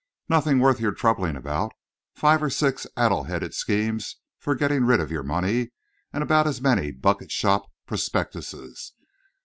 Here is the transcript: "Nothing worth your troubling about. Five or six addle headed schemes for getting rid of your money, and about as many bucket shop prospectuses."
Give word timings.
"Nothing 0.27 0.57
worth 0.57 0.79
your 0.79 0.93
troubling 0.93 1.35
about. 1.35 1.73
Five 2.15 2.41
or 2.41 2.49
six 2.49 2.87
addle 2.97 3.25
headed 3.25 3.53
schemes 3.53 4.15
for 4.39 4.55
getting 4.55 4.83
rid 4.83 4.99
of 4.99 5.11
your 5.11 5.21
money, 5.21 5.69
and 6.11 6.23
about 6.23 6.47
as 6.47 6.59
many 6.59 6.89
bucket 6.89 7.31
shop 7.31 7.69
prospectuses." 7.85 8.93